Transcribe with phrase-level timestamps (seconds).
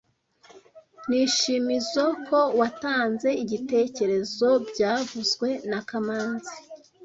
[1.07, 6.55] Nishimizoe ko watanze igitekerezo byavuzwe na kamanzi